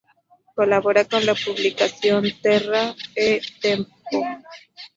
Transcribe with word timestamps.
Colabora 0.55 1.05
con 1.05 1.23
la 1.27 1.35
publicación 1.43 2.21
"Terra 2.45 2.83
e 3.25 3.29
Tempo". 3.61 4.17